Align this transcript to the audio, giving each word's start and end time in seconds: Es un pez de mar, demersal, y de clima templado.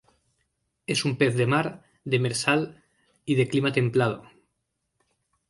Es 0.93 1.05
un 1.05 1.15
pez 1.19 1.35
de 1.37 1.45
mar, 1.45 1.83
demersal, 2.05 2.83
y 3.23 3.35
de 3.35 3.47
clima 3.47 3.71
templado. 3.71 4.27